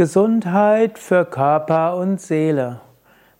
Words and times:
Gesundheit 0.00 0.98
für 0.98 1.26
Körper 1.26 1.94
und 1.94 2.22
Seele. 2.22 2.80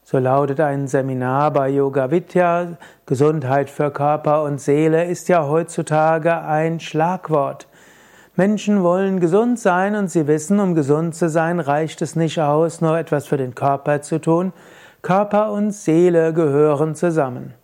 So 0.03 0.19
lautet 0.19 0.61
ein 0.61 0.89
Seminar 0.89 1.51
bei 1.55 1.71
Yoga 1.71 2.11
Vidya. 2.11 2.77
Gesundheit 3.07 3.71
für 3.71 3.91
Körper 3.91 4.43
und 4.43 4.61
Seele 4.61 5.07
ist 5.07 5.31
ja 5.31 5.49
heutzutage 5.49 6.43
ein 6.43 6.79
Schlagwort. 6.79 7.67
Menschen 8.37 8.83
wollen 8.83 9.21
gesund 9.21 9.59
sein 9.59 9.95
und 9.95 10.11
sie 10.11 10.27
wissen, 10.27 10.61
um 10.61 10.75
gesund 10.75 11.15
zu 11.15 11.31
sein, 11.31 11.61
reicht 11.61 12.03
es 12.03 12.15
nicht 12.15 12.39
aus, 12.39 12.83
nur 12.83 12.99
etwas 12.99 13.27
für 13.27 13.39
den 13.39 13.55
Körper 13.55 14.03
zu 14.03 14.21
tun. 14.21 14.53
Körper 15.01 15.53
und 15.53 15.73
Seele 15.73 16.35
gehören 16.35 16.95
zusammen. 16.95 17.55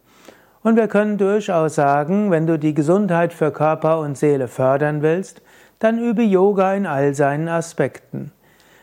Und 0.63 0.77
wir 0.77 0.89
können 0.89 1.19
durchaus 1.19 1.75
sagen, 1.75 2.31
wenn 2.31 2.47
du 2.47 2.59
die 2.59 2.73
Gesundheit 2.73 3.35
für 3.35 3.51
Körper 3.51 3.99
und 3.99 4.17
Seele 4.17 4.49
fördern 4.49 5.03
willst, 5.03 5.43
dann 5.81 5.99
übe 5.99 6.23
Yoga 6.23 6.73
in 6.73 6.87
all 6.87 7.15
seinen 7.15 7.49
Aspekten. 7.49 8.33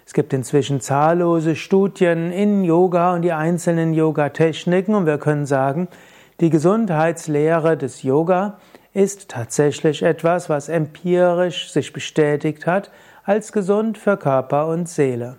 Es 0.06 0.14
gibt 0.14 0.34
inzwischen 0.34 0.82
zahllose 0.82 1.56
Studien 1.56 2.32
in 2.32 2.64
Yoga 2.64 3.14
und 3.14 3.22
die 3.22 3.32
einzelnen 3.32 3.94
Yoga-Techniken 3.94 4.96
und 4.96 5.06
wir 5.06 5.18
können 5.18 5.46
sagen, 5.46 5.88
die 6.40 6.50
Gesundheitslehre 6.50 7.78
des 7.78 8.04
Yoga 8.04 8.58
ist 8.94 9.30
tatsächlich 9.30 10.04
etwas, 10.04 10.50
was 10.50 10.70
empirisch 10.70 11.72
sich 11.72 11.94
bestätigt 11.94 12.68
hat 12.68 12.92
als 13.24 13.52
gesund 13.52 13.98
für 13.98 14.18
Körper 14.18 14.68
und 14.68 14.90
Seele. 14.90 15.38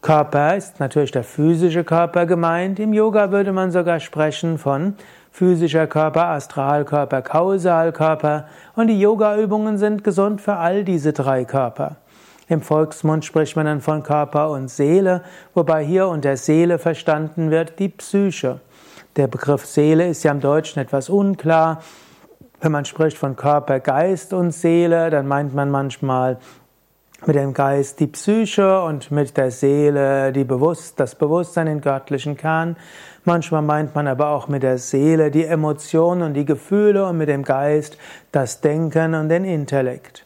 Körper 0.00 0.56
ist 0.56 0.78
natürlich 0.78 1.10
der 1.10 1.24
physische 1.24 1.82
Körper 1.82 2.24
gemeint. 2.26 2.78
Im 2.78 2.92
Yoga 2.92 3.32
würde 3.32 3.52
man 3.52 3.72
sogar 3.72 3.98
sprechen 3.98 4.56
von 4.58 4.94
physischer 5.32 5.88
Körper, 5.88 6.26
Astralkörper, 6.26 7.22
Kausalkörper. 7.22 8.46
Und 8.76 8.86
die 8.86 9.00
Yoga-Übungen 9.00 9.76
sind 9.76 10.04
gesund 10.04 10.40
für 10.40 10.54
all 10.54 10.84
diese 10.84 11.12
drei 11.12 11.44
Körper. 11.44 11.96
Im 12.48 12.62
Volksmund 12.62 13.26
spricht 13.26 13.56
man 13.56 13.66
dann 13.66 13.80
von 13.82 14.02
Körper 14.02 14.50
und 14.50 14.68
Seele, 14.70 15.22
wobei 15.52 15.84
hier 15.84 16.08
unter 16.08 16.36
Seele 16.36 16.78
verstanden 16.78 17.50
wird 17.50 17.78
die 17.78 17.90
Psyche. 17.90 18.60
Der 19.16 19.26
Begriff 19.26 19.66
Seele 19.66 20.08
ist 20.08 20.22
ja 20.22 20.30
im 20.30 20.40
Deutschen 20.40 20.80
etwas 20.80 21.10
unklar. 21.10 21.82
Wenn 22.60 22.72
man 22.72 22.86
spricht 22.86 23.18
von 23.18 23.36
Körper, 23.36 23.80
Geist 23.80 24.32
und 24.32 24.52
Seele, 24.52 25.10
dann 25.10 25.28
meint 25.28 25.54
man 25.54 25.70
manchmal 25.70 26.38
mit 27.26 27.36
dem 27.36 27.52
Geist 27.52 28.00
die 28.00 28.06
Psyche 28.06 28.82
und 28.82 29.10
mit 29.10 29.36
der 29.36 29.50
Seele 29.50 30.32
die 30.32 30.44
Bewusst, 30.44 30.98
das 31.00 31.16
Bewusstsein, 31.16 31.66
den 31.66 31.80
göttlichen 31.80 32.36
Kern. 32.36 32.76
Manchmal 33.24 33.62
meint 33.62 33.94
man 33.94 34.06
aber 34.06 34.28
auch 34.28 34.48
mit 34.48 34.62
der 34.62 34.78
Seele 34.78 35.30
die 35.30 35.44
Emotionen 35.44 36.22
und 36.22 36.34
die 36.34 36.44
Gefühle 36.44 37.06
und 37.06 37.18
mit 37.18 37.28
dem 37.28 37.42
Geist 37.42 37.98
das 38.32 38.60
Denken 38.60 39.14
und 39.14 39.28
den 39.28 39.44
Intellekt. 39.44 40.24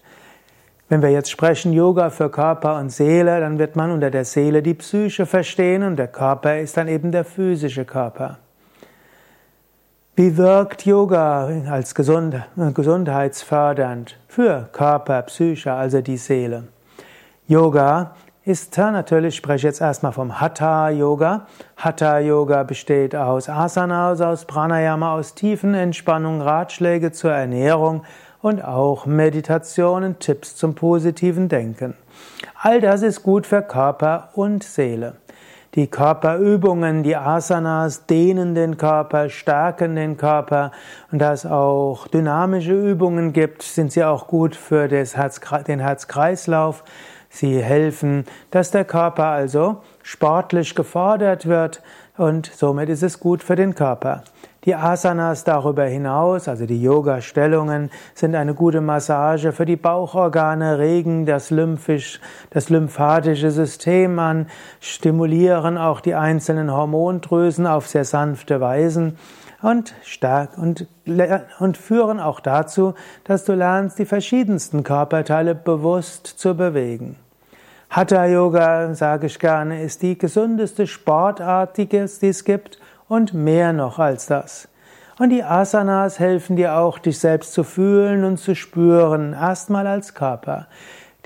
Wenn 0.93 1.01
wir 1.01 1.09
jetzt 1.09 1.31
sprechen 1.31 1.73
Yoga 1.73 2.11
für 2.11 2.29
Körper 2.29 2.77
und 2.77 2.91
Seele, 2.91 3.41
dann 3.41 3.59
wird 3.59 3.77
man 3.77 3.93
unter 3.93 4.11
der 4.11 4.27
Seele 4.27 4.63
die 4.63 4.75
Psyche 4.75 5.25
verstehen 5.25 5.85
und 5.85 5.97
der 5.97 6.09
Körper 6.09 6.59
ist 6.59 6.77
dann 6.77 6.87
eben 6.87 7.13
der 7.13 7.25
physische 7.25 7.87
Körper. 7.87 8.41
Wie 10.17 10.37
wirkt 10.37 10.85
Yoga 10.85 11.49
als 11.71 11.95
gesund, 11.95 12.37
gesundheitsfördernd 12.75 14.19
für 14.29 14.69
Körper, 14.71 15.23
Psyche, 15.23 15.73
also 15.73 16.03
die 16.03 16.19
Seele? 16.19 16.65
Yoga 17.49 18.15
ist 18.45 18.77
natürlich, 18.77 19.29
ich 19.29 19.37
spreche 19.37 19.69
jetzt 19.69 19.81
erstmal 19.81 20.13
vom 20.13 20.43
Hatha 20.43 20.91
Yoga. 20.91 21.47
Hatha 21.79 22.19
Yoga 22.19 22.65
besteht 22.65 23.17
aus 23.17 23.49
Asanas, 23.49 24.21
aus 24.21 24.45
Pranayama, 24.45 25.15
aus 25.15 25.35
tiefen 25.35 25.73
Entspannung, 25.73 26.43
Ratschläge 26.43 27.13
zur 27.13 27.33
Ernährung, 27.33 28.03
und 28.43 28.63
auch 28.63 29.07
Meditationen, 29.07 30.19
Tipps 30.19 30.57
zum 30.57 30.75
positiven 30.75 31.49
Denken. 31.49 31.95
All 32.61 32.81
das 32.81 33.03
ist 33.03 33.23
gut 33.23 33.47
für 33.47 33.63
Körper 33.63 34.31
und 34.35 34.65
Seele. 34.65 35.15
Die 35.75 35.87
Körperübungen, 35.87 37.03
die 37.03 37.17
Asanas 37.17 38.05
dehnen 38.05 38.55
den 38.55 38.77
Körper, 38.77 39.31
stärken 39.31 39.97
den 39.97 40.19
Körper 40.19 40.71
und 41.11 41.19
da 41.19 41.33
es 41.33 41.47
auch 41.47 42.09
dynamische 42.09 42.75
Übungen 42.75 43.33
gibt, 43.33 43.63
sind 43.63 43.91
sie 43.91 44.05
auch 44.05 44.27
gut 44.27 44.55
für 44.55 44.87
Herz, 44.89 45.41
den 45.67 45.81
Herzkreislauf. 45.81 46.85
Sie 47.31 47.63
helfen, 47.63 48.27
dass 48.51 48.71
der 48.71 48.85
Körper 48.85 49.25
also 49.25 49.81
sportlich 50.03 50.75
gefordert 50.75 51.47
wird 51.47 51.83
und 52.19 52.53
somit 52.55 52.91
ist 52.91 53.03
es 53.03 53.19
gut 53.19 53.43
für 53.43 53.57
den 53.57 53.75
Körper. 53.75 54.25
Die 54.65 54.77
Asanas 54.77 55.43
darüber 55.43 55.87
hinaus, 55.87 56.47
also 56.47 56.67
die 56.67 56.81
Yoga-Stellungen, 56.81 57.91
sind 58.15 58.37
eine 58.37 58.55
gute 58.55 58.81
Massage 58.81 59.51
für 59.51 59.67
die 59.67 59.75
Bauchorgane, 59.75 60.79
regen 60.79 61.27
das, 61.27 61.51
lymphisch, 61.51 62.21
das 62.51 62.71
lymphatische 62.71 63.51
System 63.51 64.21
an, 64.21 64.47
stimulieren 64.79 65.77
auch 65.77 66.01
die 66.01 66.15
einzelnen 66.15 66.71
Hormondrüsen 66.71 67.67
auf 67.67 67.89
sehr 67.89 68.05
sanfte 68.05 68.61
Weisen 68.61 69.19
und 69.63 69.95
stark 70.05 70.57
und, 70.57 70.87
und 71.59 71.77
führen 71.77 72.21
auch 72.21 72.39
dazu, 72.39 72.95
dass 73.25 73.45
du 73.45 73.55
lernst, 73.55 73.99
die 73.99 74.07
verschiedensten 74.07 74.85
Körperteile 74.85 75.57
bewusst 75.57 76.29
zu 76.29 76.57
bewegen. 76.57 77.17
Hatha 77.91 78.27
Yoga, 78.27 78.95
sage 78.95 79.27
ich 79.27 79.41
gerne, 79.41 79.83
ist 79.83 80.03
die 80.03 80.17
gesundeste 80.17 80.87
Sportart, 80.87 81.77
die 81.77 81.89
es 81.97 82.45
gibt 82.45 82.79
und 83.13 83.35
mehr 83.35 83.75
noch 83.75 83.99
als 83.99 84.25
das. 84.25 84.69
Und 85.19 85.29
die 85.29 85.45
Asanas 85.45 86.19
helfen 86.19 86.57
dir 86.57 86.77
auch, 86.79 86.99
dich 86.99 87.19
selbst 87.19 87.53
zu 87.53 87.63
fühlen 87.63 88.25
und 88.25 88.39
zu 88.39 88.55
spüren, 88.55 89.35
erstmal 89.35 89.87
als 89.87 90.15
Körper. 90.15 90.67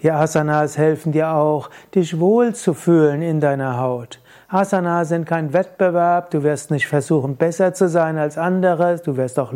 Die 0.01 0.11
Asanas 0.11 0.77
helfen 0.77 1.13
dir 1.13 1.31
auch, 1.31 1.71
dich 1.95 2.19
wohl 2.19 2.57
zu 2.57 2.75
fühlen 2.75 3.23
in 3.23 3.39
deiner 3.39 3.79
Haut. 3.79 4.21
Asanas 4.49 5.11
sind 5.11 5.27
kein 5.27 5.53
Wettbewerb, 5.53 6.33
du 6.33 6.43
wirst 6.43 6.73
nicht 6.73 6.89
versuchen, 6.89 7.37
besser 7.37 7.73
zu 7.73 7.89
sein 7.89 8.19
als 8.19 8.37
andere, 8.37 8.99
du 8.99 9.17
wirst 9.17 9.39
auch 9.39 9.53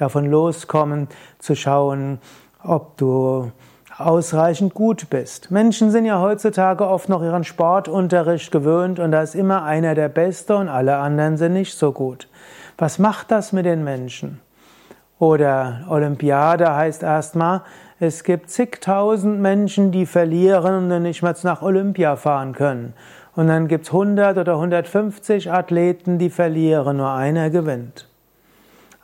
davon 0.00 0.26
loskommen, 0.26 1.06
zu 1.38 1.54
schauen, 1.54 2.18
ob 2.64 2.96
du 2.96 3.52
ausreichend 3.98 4.74
gut 4.74 5.10
bist. 5.10 5.50
Menschen 5.50 5.90
sind 5.90 6.04
ja 6.04 6.20
heutzutage 6.20 6.86
oft 6.86 7.08
noch 7.08 7.22
ihren 7.22 7.44
Sportunterricht 7.44 8.52
gewöhnt 8.52 8.98
und 8.98 9.12
da 9.12 9.22
ist 9.22 9.34
immer 9.34 9.64
einer 9.64 9.94
der 9.94 10.08
Beste 10.08 10.56
und 10.56 10.68
alle 10.68 10.96
anderen 10.96 11.36
sind 11.36 11.52
nicht 11.52 11.76
so 11.76 11.92
gut. 11.92 12.28
Was 12.76 12.98
macht 12.98 13.30
das 13.30 13.52
mit 13.52 13.66
den 13.66 13.82
Menschen? 13.82 14.40
Oder 15.18 15.84
Olympiade 15.88 16.74
heißt 16.74 17.02
erstmal, 17.02 17.62
es 17.98 18.22
gibt 18.22 18.50
zigtausend 18.50 19.40
Menschen, 19.40 19.90
die 19.90 20.06
verlieren 20.06 20.76
und 20.76 20.88
dann 20.88 21.02
nicht 21.02 21.22
mehr 21.22 21.34
nach 21.42 21.62
Olympia 21.62 22.14
fahren 22.14 22.52
können. 22.52 22.94
Und 23.34 23.48
dann 23.48 23.66
gibt 23.66 23.86
es 23.86 23.92
100 23.92 24.38
oder 24.38 24.54
150 24.54 25.50
Athleten, 25.50 26.18
die 26.18 26.30
verlieren, 26.30 26.98
nur 26.98 27.10
einer 27.10 27.50
gewinnt. 27.50 28.08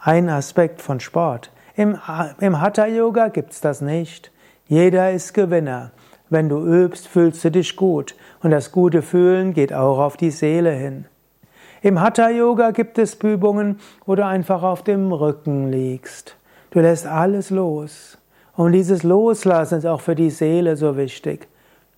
Ein 0.01 0.29
Aspekt 0.29 0.81
von 0.81 1.01
Sport. 1.01 1.51
Im, 1.75 1.99
im 2.39 2.61
Hatha-Yoga 2.61 3.29
gibt 3.29 3.53
es 3.53 3.61
das 3.61 3.81
nicht. 3.81 4.31
Jeder 4.67 5.13
ist 5.13 5.35
Gewinner. 5.35 5.91
Wenn 6.31 6.49
du 6.49 6.65
übst, 6.65 7.07
fühlst 7.07 7.45
du 7.45 7.51
dich 7.51 7.77
gut. 7.77 8.15
Und 8.43 8.51
das 8.51 8.73
gute 8.73 9.03
Fühlen 9.03 9.53
geht 9.53 9.75
auch 9.75 9.99
auf 9.99 10.17
die 10.17 10.31
Seele 10.31 10.73
hin. 10.73 11.05
Im 11.83 12.01
Hatha 12.01 12.31
Yoga 12.31 12.71
gibt 12.71 12.99
es 12.99 13.15
Übungen, 13.23 13.79
wo 14.07 14.15
du 14.15 14.25
einfach 14.25 14.63
auf 14.63 14.83
dem 14.83 15.13
Rücken 15.13 15.71
liegst. 15.71 16.37
Du 16.71 16.81
lässt 16.81 17.07
alles 17.07 17.51
los. 17.51 18.17
Und 18.57 18.73
dieses 18.73 19.03
Loslassen 19.03 19.79
ist 19.79 19.87
auch 19.87 20.01
für 20.01 20.15
die 20.15 20.31
Seele 20.31 20.77
so 20.77 20.97
wichtig. 20.97 21.47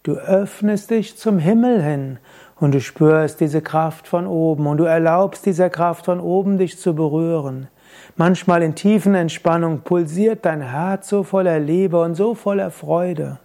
Du 0.03 0.15
öffnest 0.15 0.91
dich 0.91 1.17
zum 1.17 1.39
Himmel 1.39 1.83
hin 1.83 2.19
und 2.59 2.75
du 2.75 2.81
spürst 2.81 3.41
diese 3.41 3.63
Kraft 3.63 4.09
von 4.09 4.27
oben 4.27 4.67
und 4.67 4.79
du 4.79 4.85
erlaubst 4.85 5.47
dieser 5.47 5.71
Kraft 5.71 6.05
von 6.07 6.19
oben 6.19 6.59
dich 6.59 6.79
zu 6.79 6.95
berühren. 6.95 7.69
Manchmal 8.17 8.63
in 8.63 8.75
tiefen 8.75 9.15
Entspannung 9.15 9.81
pulsiert 9.81 10.45
dein 10.45 10.63
Herz 10.63 11.09
so 11.09 11.23
voller 11.23 11.59
Liebe 11.59 12.01
und 12.01 12.15
so 12.15 12.35
voller 12.35 12.71
Freude. 12.71 13.39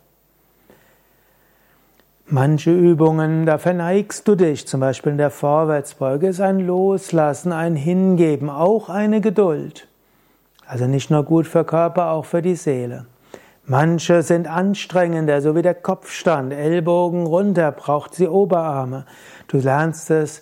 Manche 2.28 2.72
Übungen, 2.72 3.46
da 3.46 3.58
verneigst 3.58 4.26
du 4.26 4.36
dich, 4.36 4.66
zum 4.66 4.80
Beispiel 4.80 5.12
in 5.12 5.18
der 5.18 5.32
Vorwärtsbeuge, 5.32 6.28
ist 6.28 6.40
ein 6.40 6.60
Loslassen, 6.60 7.52
ein 7.52 7.76
Hingeben, 7.76 8.50
auch 8.50 8.88
eine 8.88 9.20
Geduld. 9.20 9.90
Also 10.66 10.88
nicht 10.88 11.12
nur 11.12 11.24
gut 11.24 11.46
für 11.46 11.66
Körper, 11.66 12.12
auch 12.12 12.24
für 12.24 12.42
die 12.42 12.56
Seele. 12.56 13.06
Manche 13.66 14.24
sind 14.24 14.48
anstrengender, 14.48 15.42
so 15.42 15.56
wie 15.56 15.62
der 15.62 15.76
Kopfstand, 15.76 16.54
Ellbogen 16.54 17.26
runter, 17.26 17.72
braucht 17.74 18.16
sie 18.16 18.30
Oberarme. 18.30 19.06
Du 19.50 19.58
lernst 19.58 20.10
es 20.10 20.42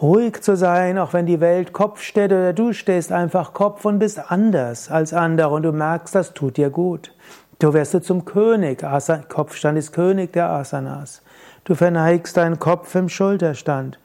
ruhig 0.00 0.40
zu 0.42 0.56
sein, 0.56 0.98
auch 0.98 1.12
wenn 1.12 1.26
die 1.26 1.40
Welt 1.40 1.72
Kopf 1.72 2.02
steht 2.02 2.32
oder 2.32 2.52
du 2.52 2.72
stehst 2.72 3.12
einfach 3.12 3.52
Kopf 3.52 3.84
und 3.84 3.98
bist 3.98 4.30
anders 4.30 4.90
als 4.90 5.12
andere 5.12 5.50
und 5.50 5.62
du 5.62 5.72
merkst, 5.72 6.14
das 6.14 6.34
tut 6.34 6.56
dir 6.56 6.70
gut. 6.70 7.12
Du 7.58 7.74
wirst 7.74 7.94
du 7.94 8.00
zum 8.00 8.24
König. 8.24 8.84
Kopfstand 9.28 9.78
ist 9.78 9.92
König 9.92 10.32
der 10.32 10.48
Asanas. 10.50 11.22
Du 11.64 11.74
verneigst 11.74 12.36
deinen 12.36 12.60
Kopf 12.60 12.94
im 12.94 13.08
Schulterstand. 13.08 13.98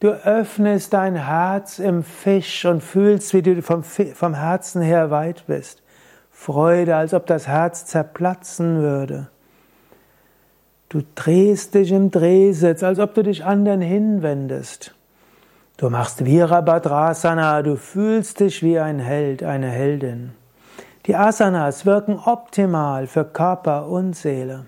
Du 0.00 0.08
öffnest 0.10 0.92
dein 0.92 1.16
Herz 1.16 1.78
im 1.78 2.04
Fisch 2.04 2.64
und 2.66 2.82
fühlst, 2.82 3.34
wie 3.34 3.42
du 3.42 3.62
vom, 3.62 3.82
vom 3.82 4.34
Herzen 4.34 4.82
her 4.82 5.10
weit 5.10 5.44
bist. 5.46 5.82
Freude, 6.30 6.94
als 6.94 7.14
ob 7.14 7.26
das 7.26 7.48
Herz 7.48 7.86
zerplatzen 7.86 8.80
würde. 8.80 9.28
Du 10.88 11.02
drehst 11.14 11.74
dich 11.74 11.90
im 11.90 12.10
Drehsitz, 12.10 12.82
als 12.82 12.98
ob 12.98 13.14
du 13.14 13.22
dich 13.22 13.44
anderen 13.44 13.80
hinwendest. 13.80 14.94
Du 15.80 15.90
machst 15.90 16.24
Virabhadrasana, 16.24 17.62
du 17.62 17.76
fühlst 17.76 18.40
dich 18.40 18.64
wie 18.64 18.80
ein 18.80 18.98
Held, 18.98 19.44
eine 19.44 19.68
Heldin. 19.68 20.32
Die 21.06 21.14
Asanas 21.14 21.86
wirken 21.86 22.18
optimal 22.18 23.06
für 23.06 23.24
Körper 23.24 23.86
und 23.86 24.16
Seele. 24.16 24.66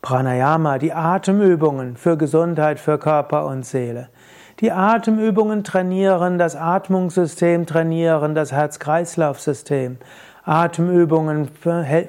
Pranayama, 0.00 0.78
die 0.78 0.94
Atemübungen 0.94 1.98
für 1.98 2.16
Gesundheit 2.16 2.80
für 2.80 2.96
Körper 2.96 3.44
und 3.44 3.66
Seele. 3.66 4.08
Die 4.60 4.72
Atemübungen 4.72 5.62
trainieren 5.62 6.38
das 6.38 6.56
Atmungssystem, 6.56 7.66
trainieren 7.66 8.34
das 8.34 8.50
Herz-Kreislauf-System. 8.50 9.98
Atemübungen 10.42 11.50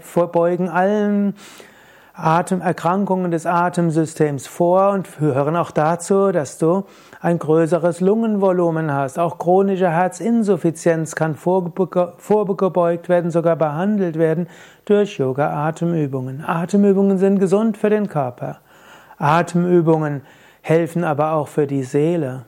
vorbeugen 0.03 0.69
allen 0.69 1.35
Atemerkrankungen 2.23 3.31
des 3.31 3.45
Atemsystems 3.45 4.47
vor 4.47 4.91
und 4.91 5.07
führen 5.07 5.55
auch 5.55 5.71
dazu, 5.71 6.31
dass 6.31 6.57
du 6.57 6.85
ein 7.21 7.39
größeres 7.39 8.01
Lungenvolumen 8.01 8.93
hast. 8.93 9.17
Auch 9.17 9.37
chronische 9.37 9.89
Herzinsuffizienz 9.89 11.15
kann 11.15 11.35
vorgebeugt 11.35 13.09
werden, 13.09 13.31
sogar 13.31 13.55
behandelt 13.55 14.17
werden 14.17 14.47
durch 14.85 15.17
Yoga-Atemübungen. 15.17 16.43
Atemübungen 16.45 17.17
sind 17.17 17.39
gesund 17.39 17.77
für 17.77 17.89
den 17.89 18.07
Körper. 18.07 18.59
Atemübungen 19.17 20.21
helfen 20.61 21.03
aber 21.03 21.33
auch 21.33 21.47
für 21.47 21.67
die 21.67 21.83
Seele. 21.83 22.45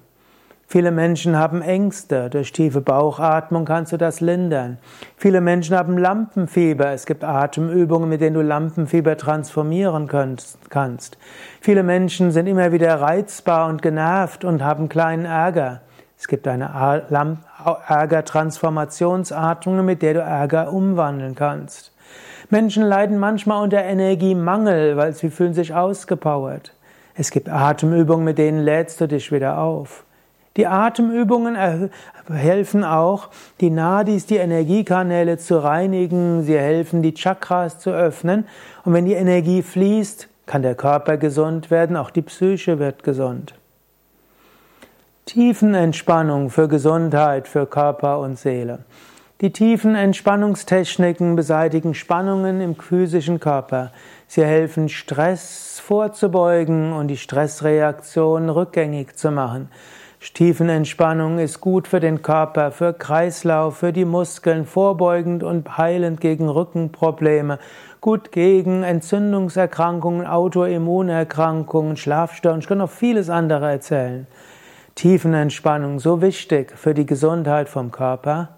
Viele 0.72 0.92
Menschen 0.92 1.38
haben 1.38 1.62
Ängste. 1.62 2.30
Durch 2.30 2.54
tiefe 2.54 2.80
Bauchatmung 2.80 3.66
kannst 3.66 3.92
du 3.92 3.98
das 3.98 4.22
lindern. 4.22 4.78
Viele 5.18 5.42
Menschen 5.42 5.76
haben 5.76 5.98
Lampenfieber. 5.98 6.94
Es 6.94 7.06
gibt 7.06 7.26
Atemübungen, 7.26 8.08
mit 8.08 8.22
denen 8.22 8.36
du 8.36 8.42
Lampenfieber 8.42 9.18
transformieren 9.18 10.08
kannst. 10.08 11.18
Viele 11.60 11.84
Menschen 11.84 12.32
sind 12.32 12.48
immer 12.48 12.72
wieder 12.72 13.02
reizbar 13.02 13.68
und 13.68 13.82
genervt 13.82 14.46
und 14.46 14.64
haben 14.64 14.88
kleinen 14.88 15.26
Ärger. 15.26 15.82
Es 16.18 16.30
gibt 16.30 16.48
eine 16.48 16.70
Ärger-Transformationsatmung, 17.90 19.84
mit 19.84 20.02
der 20.02 20.14
du 20.14 20.22
Ärger 20.22 20.72
umwandeln 20.72 21.36
kannst. 21.36 21.92
Menschen 22.50 22.84
leiden 22.84 23.20
manchmal 23.20 23.62
unter 23.62 23.84
Energiemangel, 23.84 24.96
weil 24.96 25.12
sie 25.12 25.32
fühlen 25.32 25.54
sich 25.54 25.76
ausgepowert. 25.76 26.74
Es 27.14 27.30
gibt 27.30 27.50
Atemübungen, 27.50 28.24
mit 28.24 28.38
denen 28.38 28.60
lädst 28.60 29.02
du 29.02 29.08
dich 29.10 29.34
wieder 29.34 29.58
auf. 29.58 30.06
Die 30.58 30.68
Atemübungen 30.68 31.90
helfen 32.30 32.84
auch, 32.84 33.30
die 33.62 33.70
Nadis, 33.70 34.26
die 34.26 34.36
Energiekanäle 34.36 35.38
zu 35.38 35.64
reinigen. 35.64 36.44
Sie 36.44 36.58
helfen, 36.58 37.02
die 37.02 37.14
Chakras 37.14 37.80
zu 37.80 37.92
öffnen. 37.92 38.46
Und 38.84 38.94
wenn 38.94 39.06
die 39.06 39.14
Energie 39.14 39.62
fließt, 39.62 40.28
kann 40.46 40.62
der 40.62 40.76
Körper 40.76 41.16
gesund 41.16 41.72
werden, 41.72 41.96
auch 41.96 42.10
die 42.10 42.22
Psyche 42.22 42.80
wird 42.80 43.04
gesund. 43.04 43.54
Tiefenentspannung 45.26 46.50
für 46.50 46.68
Gesundheit, 46.68 47.48
für 47.48 47.66
Körper 47.66 48.20
und 48.20 48.38
Seele. 48.38 48.80
Die 49.40 49.54
tiefen 49.54 49.96
Entspannungstechniken 49.96 51.38
beseitigen 51.38 51.94
Spannungen 51.94 52.60
im 52.60 52.76
physischen 52.76 53.40
Körper. 53.40 53.92
Sie 54.28 54.44
helfen, 54.44 54.90
Stress 54.90 55.80
vorzubeugen 55.80 56.92
und 56.92 57.08
die 57.08 57.18
Stressreaktion 57.18 58.50
rückgängig 58.50 59.16
zu 59.16 59.32
machen. 59.32 59.70
Tiefenentspannung 60.30 61.40
ist 61.40 61.62
gut 61.62 61.88
für 61.88 62.00
den 62.00 62.22
Körper, 62.22 62.72
für 62.72 62.94
Kreislauf, 62.94 63.78
für 63.78 63.92
die 63.92 64.06
Muskeln, 64.06 64.68
vorbeugend 64.68 65.42
und 65.42 65.80
heilend 65.80 66.22
gegen 66.22 66.48
Rückenprobleme, 66.48 67.58
gut 68.02 68.32
gegen 68.32 68.84
Entzündungserkrankungen, 68.84 70.28
Autoimmunerkrankungen, 70.28 71.98
Schlafstörungen. 71.98 72.62
Ich 72.62 72.68
kann 72.68 72.78
noch 72.78 72.92
vieles 72.92 73.32
andere 73.32 73.72
erzählen. 73.72 74.28
Tiefenentspannung, 74.94 76.00
so 76.00 76.22
wichtig 76.22 76.72
für 76.78 76.94
die 76.94 77.08
Gesundheit 77.08 77.68
vom 77.68 77.92
Körper, 77.92 78.50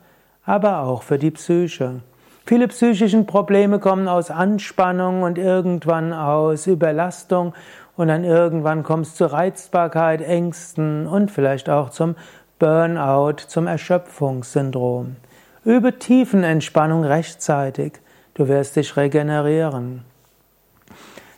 aber 0.46 0.80
auch 0.82 1.02
für 1.02 1.18
die 1.18 1.32
Psyche. 1.32 2.02
Viele 2.46 2.68
psychischen 2.68 3.26
Probleme 3.26 3.80
kommen 3.80 4.10
aus 4.10 4.30
Anspannung 4.30 5.24
und 5.24 5.38
irgendwann 5.38 6.12
aus 6.12 6.68
Überlastung 6.68 7.54
und 7.96 8.08
dann 8.08 8.24
irgendwann 8.24 8.84
kommst 8.84 9.14
du 9.14 9.26
zur 9.26 9.34
Reizbarkeit, 9.34 10.22
Ängsten 10.22 11.08
und 11.08 11.32
vielleicht 11.32 11.70
auch 11.70 11.90
zum 11.90 12.16
Burnout, 12.60 13.44
zum 13.48 13.68
Erschöpfungssyndrom. 13.68 15.18
Übe 15.66 16.00
Tiefenentspannung 16.00 17.04
rechtzeitig. 17.04 17.94
Du 18.34 18.48
wirst 18.48 18.76
dich 18.76 18.98
regenerieren. 18.98 20.04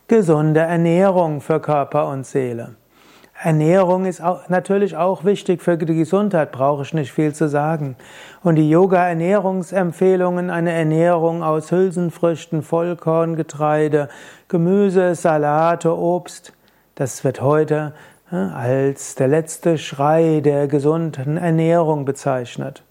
Gesunde 0.08 0.62
Ernährung 0.62 1.42
für 1.42 1.60
Körper 1.60 2.08
und 2.10 2.26
Seele. 2.26 2.76
Ernährung 3.46 4.06
ist 4.06 4.22
auch, 4.22 4.50
natürlich 4.50 4.98
auch 4.98 5.24
wichtig 5.24 5.62
für 5.62 5.78
die 5.78 5.94
Gesundheit, 5.94 6.52
brauche 6.52 6.82
ich 6.82 6.96
nicht 6.96 7.12
viel 7.12 7.32
zu 7.32 7.48
sagen. 7.48 7.96
Und 8.42 8.56
die 8.56 8.68
Yoga-Ernährungsempfehlungen, 8.68 10.50
eine 10.50 10.72
Ernährung 10.72 11.44
aus 11.44 11.72
Hülsenfrüchten, 11.72 12.64
Vollkorngetreide, 12.64 14.10
Gemüse, 14.48 15.14
Salate, 15.14 15.96
Obst, 15.96 16.54
das 16.96 17.24
wird 17.24 17.40
heute 17.40 17.94
als 18.32 19.14
der 19.14 19.28
letzte 19.28 19.78
Schrei 19.78 20.42
der 20.44 20.68
gesunden 20.68 21.38
Ernährung 21.38 22.04
bezeichnet. 22.06 22.82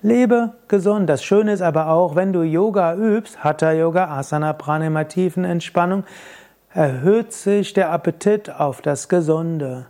Lebe 0.00 0.54
gesund. 0.68 1.08
Das 1.08 1.24
Schöne 1.24 1.52
ist 1.52 1.62
aber 1.62 1.88
auch, 1.88 2.14
wenn 2.14 2.32
du 2.32 2.42
Yoga 2.42 2.94
übst, 2.94 3.42
Hatha 3.42 3.72
Yoga, 3.72 4.16
Asana, 4.16 4.52
Pranayama, 4.52 5.04
Tiefenentspannung, 5.04 6.04
erhöht 6.74 7.32
sich 7.32 7.72
der 7.72 7.90
Appetit 7.90 8.50
auf 8.50 8.80
das 8.80 9.08
Gesunde. 9.08 9.86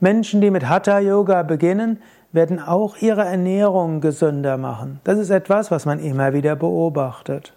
Menschen, 0.00 0.40
die 0.40 0.50
mit 0.50 0.68
Hatha 0.68 0.98
Yoga 0.98 1.42
beginnen, 1.42 2.02
werden 2.32 2.60
auch 2.60 2.96
ihre 2.96 3.24
Ernährung 3.24 4.00
gesünder 4.00 4.56
machen. 4.56 5.00
Das 5.04 5.18
ist 5.18 5.30
etwas, 5.30 5.70
was 5.70 5.86
man 5.86 6.00
immer 6.00 6.32
wieder 6.32 6.56
beobachtet. 6.56 7.54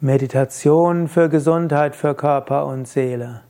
Meditation 0.00 1.08
für 1.08 1.28
Gesundheit 1.28 1.96
für 1.96 2.14
Körper 2.14 2.66
und 2.66 2.86
Seele. 2.86 3.42